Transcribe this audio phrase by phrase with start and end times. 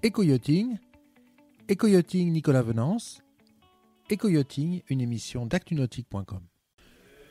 [0.00, 0.78] Éco-yachting,
[1.68, 3.20] Éco-yachting Nicolas Venance,
[4.08, 6.38] Éco-yachting, une émission d'actunautique.com.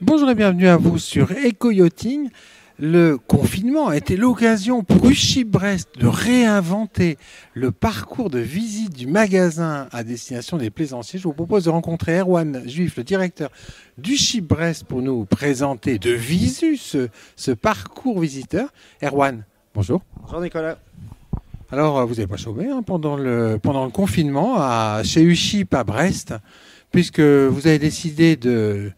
[0.01, 2.29] Bonjour et bienvenue à vous sur Éco-yachting.
[2.77, 7.17] Le confinement a été l'occasion pour Uship Brest de réinventer
[7.53, 11.19] le parcours de visite du magasin à destination des plaisanciers.
[11.19, 13.49] Je vous propose de rencontrer Erwan Juif, le directeur
[13.97, 17.07] d'Uship Brest, pour nous présenter de visu ce,
[17.37, 18.73] ce parcours visiteur.
[19.01, 20.01] Erwan, bonjour.
[20.21, 20.77] Bonjour Nicolas.
[21.69, 25.73] Alors, euh, vous n'avez pas chômé hein, pendant, le, pendant le confinement à, chez Uship
[25.73, 26.33] à Brest,
[26.91, 28.91] puisque vous avez décidé de,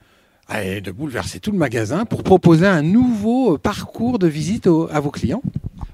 [0.52, 5.09] de bouleverser tout le magasin pour proposer un nouveau parcours de visite au- à vos
[5.09, 5.42] clients.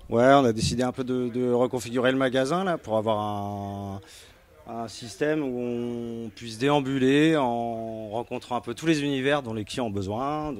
[0.09, 5.43] Ouais, on a décidé un peu de, reconfigurer le magasin là pour avoir un, système
[5.43, 9.91] où on puisse déambuler en rencontrant un peu tous les univers dont les clients ont
[9.91, 10.53] besoin.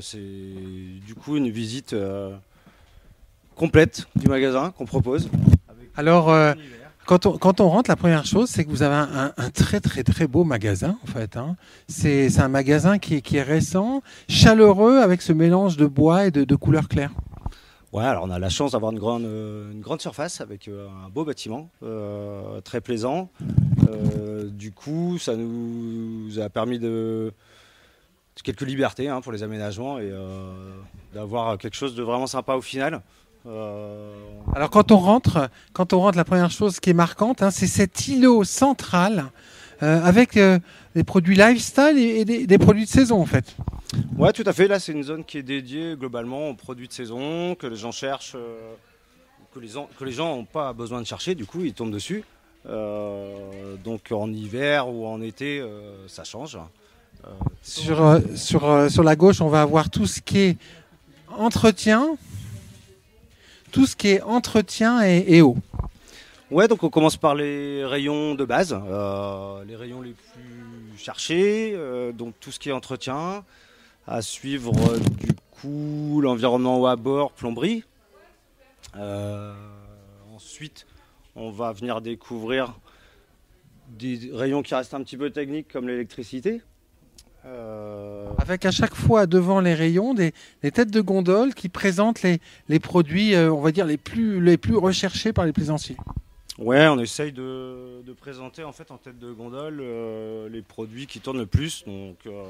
[0.00, 2.36] C'est du coup une visite euh,
[3.58, 5.28] complète du magasin qu'on propose.
[5.96, 6.54] Alors, euh,
[7.06, 9.50] quand, on, quand on rentre, la première chose, c'est que vous avez un, un- un
[9.50, 11.36] très très très beau magasin, en fait.
[11.36, 11.56] hein.
[11.88, 16.30] C'est un magasin qui est, qui est récent, chaleureux, avec ce mélange de bois et
[16.30, 17.12] de, de couleurs claires.
[17.92, 20.86] Ouais, alors on a la chance d'avoir une grande, euh, une grande surface avec euh,
[21.06, 23.30] un beau bâtiment, euh, très plaisant.
[23.88, 27.32] Euh, du coup, ça nous a permis de
[28.44, 30.52] quelques libertés hein, pour les aménagements et euh,
[31.14, 33.00] d'avoir quelque chose de vraiment sympa au final.
[33.46, 34.14] Euh,
[34.54, 37.66] Alors quand on rentre, quand on rentre, la première chose qui est marquante, hein, c'est
[37.66, 39.26] cet îlot central
[39.82, 40.58] euh, avec euh,
[40.94, 43.54] des produits lifestyle et, et des, des produits de saison en fait.
[44.18, 44.68] Ouais, tout à fait.
[44.68, 47.92] Là, c'est une zone qui est dédiée globalement aux produits de saison, que les gens
[47.92, 48.74] cherchent, euh,
[49.54, 51.92] que les, en- que les gens n'ont pas besoin de chercher, du coup, ils tombent
[51.92, 52.24] dessus.
[52.66, 56.58] Euh, donc en hiver ou en été, euh, ça change.
[57.24, 57.28] Euh,
[57.62, 60.56] Sur, euh, sur, euh, sur la gauche, on va avoir tout ce qui est
[61.36, 62.16] entretien,
[63.70, 65.56] tout ce qui est entretien et, eau.
[66.50, 71.72] Ouais, donc on commence par les rayons de base, euh, les rayons les plus cherchés,
[71.74, 73.44] euh, donc tout ce qui est entretien,
[74.06, 77.84] à suivre euh, du coup l'environnement à bord, plomberie.
[80.34, 80.86] Ensuite,
[81.36, 82.74] on va venir découvrir
[83.88, 86.62] des rayons qui restent un petit peu techniques comme l'électricité.
[87.48, 90.32] Euh, Avec à chaque fois devant les rayons des,
[90.62, 94.40] des têtes de gondole qui présentent les, les produits, euh, on va dire, les plus,
[94.40, 95.96] les plus recherchés par les plaisanciers.
[96.58, 101.06] Ouais, on essaye de, de présenter en fait en tête de gondole euh, les produits
[101.06, 102.42] qui tournent le plus, donc euh,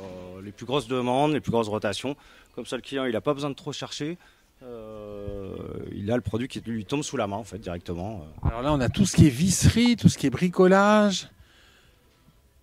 [0.42, 2.16] les plus grosses demandes, les plus grosses rotations.
[2.54, 4.16] Comme ça, le client il n'a pas besoin de trop chercher.
[4.64, 5.54] Euh,
[5.94, 8.24] il a le produit qui lui tombe sous la main en fait directement.
[8.42, 11.28] Alors là, on a tout ce qui est visserie, tout ce qui est bricolage.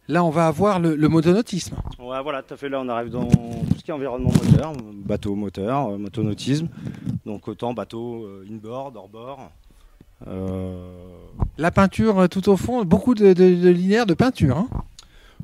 [0.08, 1.76] Là, on va avoir le, le motonautisme.
[2.00, 2.70] Ouais, voilà, tout à fait.
[2.70, 4.74] Là, on arrive dans tout ce qui est environnement moteur,
[5.04, 6.68] bateau moteur, euh, motonautisme.
[7.26, 9.50] Donc autant bateau euh, inboard, hors-bord.
[10.28, 10.78] Euh,
[11.58, 14.58] La peinture euh, tout au fond, beaucoup de, de, de linéaires de peinture.
[14.58, 14.68] hein.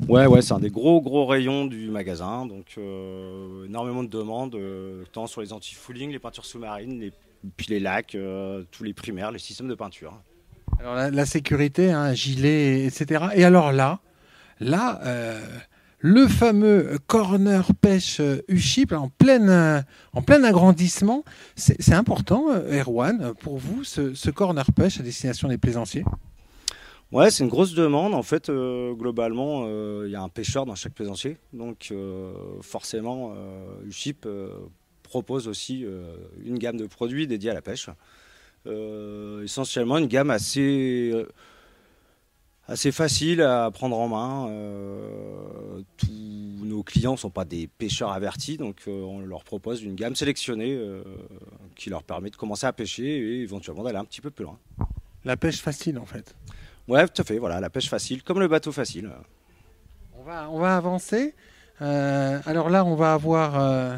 [0.07, 2.75] Ouais, ouais, c'est un des gros gros rayons du magasin, donc
[3.67, 4.57] énormément de demandes,
[5.11, 7.11] tant sur les anti-fouling, les peintures sous-marines, les,
[7.55, 8.17] puis les lacs,
[8.71, 10.13] tous les primaires, les systèmes de peinture.
[10.79, 13.25] Alors la, la sécurité, hein, gilet, etc.
[13.35, 13.99] Et alors là,
[14.59, 15.39] là, euh,
[15.99, 19.81] le fameux corner pêche euh, U-Ship en plein, euh,
[20.13, 21.23] en plein agrandissement,
[21.55, 26.03] c'est important, euh, Erwan, pour vous, ce, corner pêche à destination des plaisanciers?
[27.11, 28.13] Ouais, c'est une grosse demande.
[28.13, 32.33] En fait, euh, globalement, euh, il y a un pêcheur dans chaque plaisancier, donc euh,
[32.61, 34.49] forcément, euh, euh,
[35.03, 37.89] propose aussi euh, une gamme de produits dédiés à la pêche.
[38.65, 41.27] Euh, essentiellement, une gamme assez euh,
[42.71, 44.47] assez facile à prendre en main.
[44.49, 46.07] Euh, tous
[46.63, 50.15] nos clients ne sont pas des pêcheurs avertis, donc euh, on leur propose une gamme
[50.15, 51.03] sélectionnée euh,
[51.75, 54.57] qui leur permet de commencer à pêcher et éventuellement d'aller un petit peu plus loin.
[55.25, 56.33] La pêche facile, en fait.
[56.87, 59.11] Ouais, tout à fait, voilà, la pêche facile, comme le bateau facile.
[60.17, 61.35] On va, on va avancer.
[61.81, 63.59] Euh, alors là, on va avoir...
[63.59, 63.97] euh,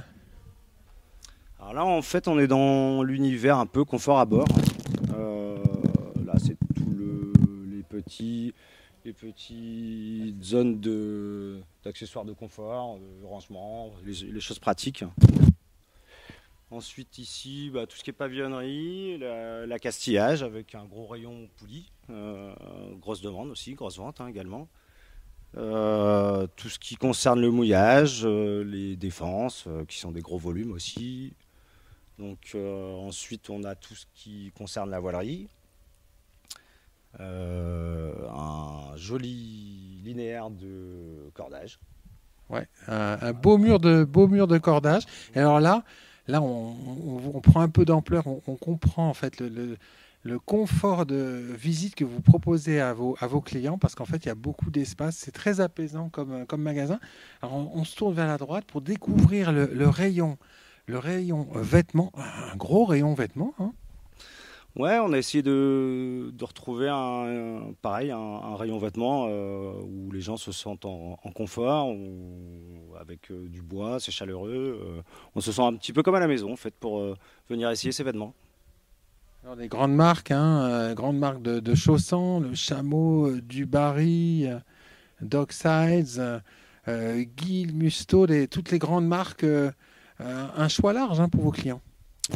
[1.60, 4.48] Alors là, en fait, on est dans l'univers un peu confort à bord.
[5.16, 5.53] Euh,
[8.04, 8.54] petits,
[9.06, 10.80] les petites zones
[11.84, 15.04] d'accessoires de confort, de rangement, les, choses pratiques.
[16.72, 21.48] Ensuite, ici, bah, tout ce qui est pavillonnerie, la, la castillage avec un gros rayon
[21.58, 21.92] poulie.
[22.10, 22.54] Euh,
[22.96, 24.68] grosse demande aussi, grosse vente hein, également.
[25.56, 30.40] Euh, tout ce qui concerne le mouillage, euh, les défenses, euh, qui sont des gros
[30.40, 31.34] volumes aussi.
[32.18, 35.48] Donc euh, ensuite, on a tout ce qui concerne la voilerie.
[37.20, 41.80] Euh, un joli linéaire de cordage.
[42.50, 45.04] Ouais, un, un beau mur de beau mur de cordage.
[45.36, 45.84] Et alors là,
[46.28, 52.06] là, on, prend un peu d'ampleur, on, comprend en fait le, confort de visite que
[52.06, 55.18] vous proposez à vos, à vos clients, parce qu'en fait, il y a beaucoup d'espace.
[55.18, 57.00] C'est très apaisant comme, comme magasin.
[57.42, 60.38] Alors, on, se tourne vers la droite pour découvrir le, rayon,
[60.88, 63.54] le rayon vêtements, un gros rayon vêtements.
[63.60, 63.74] Hein.
[64.76, 70.22] Ouais, on a essayé de, de retrouver un, pareil, un, rayon vêtements euh, où les
[70.22, 71.94] gens se sentent en, confort,
[73.00, 74.82] avec euh, du bois, c'est chaleureux.
[74.84, 75.02] Euh,
[75.36, 77.06] on se sent un petit peu comme à la maison, en fait, pour
[77.50, 78.34] venir essayer ces vêtements.
[79.44, 84.48] Alors, des grandes marques, hein, grandes marques de, de, chaussons, le Chameau, du Barry,
[85.22, 86.42] Docksides,
[86.88, 89.46] Guil, Musto, toutes les grandes marques.
[90.20, 91.82] un choix large hein, pour vos clients.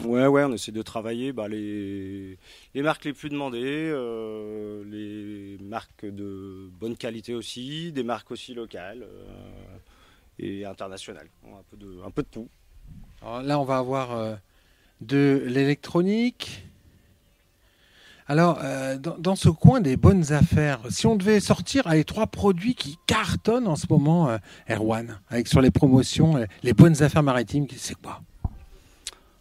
[0.04, 2.38] Ouais, ouais, on essaie de travailler bah, les,
[2.74, 8.54] les marques les plus demandées, euh, les marques de bonne qualité aussi, des marques aussi
[8.54, 9.78] locales euh,
[10.40, 11.30] et internationales.
[11.46, 12.50] Un peu de, un peu de tout.
[13.22, 14.36] Là, on va avoir euh,
[15.00, 16.66] de l'électronique.
[18.30, 18.60] Alors,
[19.00, 22.98] dans, dans, ce coin des bonnes affaires, si on devait sortir les trois produits qui
[23.08, 24.38] cartonnent en ce moment,
[24.70, 28.22] Erwan, avec sur les promotions, les bonnes affaires maritimes, c'est quoi?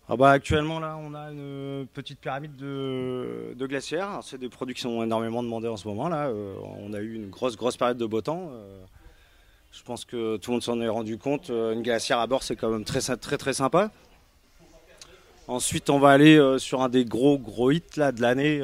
[0.08, 4.20] Ah bah actuellement là on a une petite pyramide de, de glacières.
[4.23, 6.29] C'est des produits qui sont énormément demandés en ce moment là.
[6.29, 8.50] Euh, on a eu une grosse grosse période de beau temps.
[8.53, 8.85] Euh,
[9.73, 11.50] je pense que tout le monde s'en est rendu compte.
[11.50, 13.91] Euh, une glacière à bord c'est quand même très très très sympa.
[15.49, 18.62] Ensuite on va aller sur un des gros gros hits là de l'année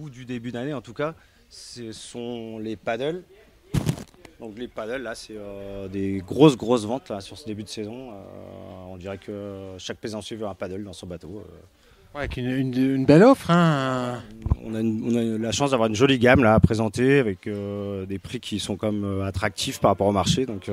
[0.00, 1.14] ou du début d'année en tout cas.
[1.50, 3.24] Ce sont les paddles.
[4.40, 7.68] Donc les paddles, là, c'est euh, des grosses, grosses ventes là, sur ce début de
[7.68, 8.10] saison.
[8.10, 8.14] Euh,
[8.88, 11.42] on dirait que chaque plaisancier veut un paddle dans son bateau.
[11.42, 12.18] Euh.
[12.18, 13.50] avec une, belle offre.
[13.50, 14.22] Hein.
[14.62, 18.60] On, a la chance d'avoir une jolie gamme là, à présenter avec des prix qui
[18.60, 20.44] sont comme attractifs par rapport au marché.
[20.44, 20.70] Donc,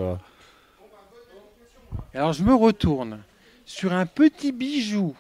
[2.14, 3.20] Alors je me retourne
[3.66, 5.16] sur un petit bijou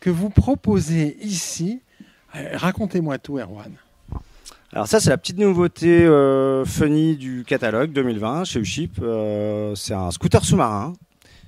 [0.00, 1.82] que vous proposez ici.
[2.32, 3.72] Racontez-moi tout, Erwan.
[4.74, 8.98] Alors ça, c'est la petite nouveauté euh, funny du catalogue 2020 chez Uship.
[9.00, 10.92] Euh, c'est un scooter sous-marin.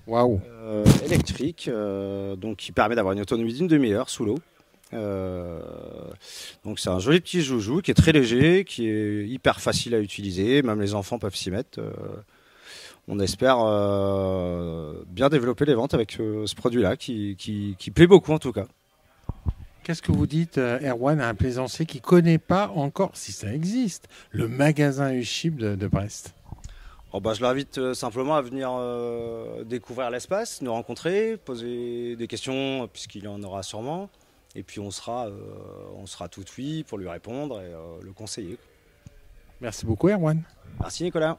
[0.07, 0.41] Waouh.
[0.63, 1.71] Euh, électrique,
[2.39, 4.39] donc qui permet d'avoir une autonomie d'une demi-heure sous l'eau.
[6.65, 10.01] donc c'est un joli petit joujou qui est très léger, qui est hyper facile à
[10.01, 11.79] utiliser, même les enfants peuvent s'y mettre.
[13.07, 13.59] on espère
[15.07, 18.67] bien développer les ventes avec ce produit-là, qui, qui plaît beaucoup en tout cas.
[19.83, 23.33] Qu'est-ce que vous dites, euh, Erwan, à un plaisancier qui ne connaît pas encore, si
[23.33, 26.35] ça existe, le magasin Uship de, de Brest?
[27.13, 32.27] Oh bah, Je l'invite euh, simplement à venir euh, découvrir l'espace, nous rencontrer, poser des
[32.27, 34.11] questions, puisqu'il y en aura sûrement.
[34.55, 35.29] Et puis on sera,
[35.97, 37.71] on sera tout oui pour lui répondre et
[38.03, 38.59] le conseiller.
[39.61, 40.43] Merci beaucoup, Erwan.
[40.81, 41.39] Merci, Nicolas.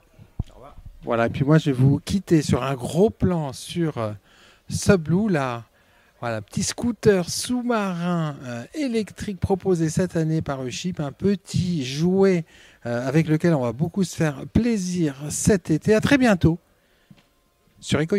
[0.50, 0.78] Au revoir.
[1.04, 4.16] Voilà, et puis moi, je vais vous quitter sur un gros plan sur
[4.70, 5.66] Sublou, là
[6.22, 12.46] voilà, petit scooter sous-marin euh, électrique proposé cette année par Uship, un petit jouet
[12.86, 15.96] euh, avec lequel on va beaucoup se faire plaisir cet été.
[15.96, 16.60] À très bientôt
[17.80, 18.16] sur Eco.